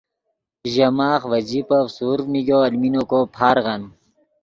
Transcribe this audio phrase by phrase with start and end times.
[0.73, 3.81] ژے ماخ ڤے جیبف سورڤ نیگو المین کو پارغن